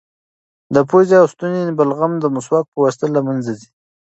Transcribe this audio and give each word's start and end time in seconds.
د 0.73 0.75
پوزې 0.89 1.15
او 1.21 1.25
ستوني 1.33 1.61
بلغم 1.79 2.13
د 2.19 2.25
مسواک 2.35 2.65
په 2.71 2.77
واسطه 2.83 3.05
له 3.15 3.21
منځه 3.27 3.51
ځي. 3.59 3.69